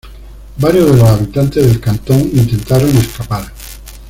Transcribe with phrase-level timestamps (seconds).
[0.57, 3.43] Varios de los habitantes del cantón intentaron escapar.